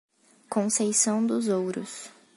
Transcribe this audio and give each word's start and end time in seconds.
Conceição 0.49 1.23
dos 1.27 1.47
Ouros 1.47 2.09